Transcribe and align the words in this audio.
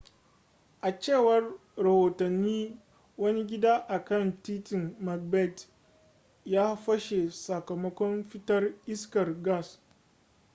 a 0.81 0.91
cewar 0.91 1.53
rahotanni 1.77 2.77
wani 3.17 3.43
gida 3.45 3.85
a 3.87 3.99
kan 4.03 4.41
titin 4.43 4.95
macbeth 4.99 5.67
ya 6.45 6.75
fashe 6.75 7.29
sakamakon 7.31 8.23
fitar 8.23 8.73
iskar 8.87 9.41
gas 9.43 9.77